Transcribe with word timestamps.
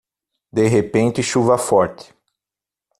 De 0.51 0.67
repente 0.67 1.21
chuva 1.21 1.59
forte 1.59 2.11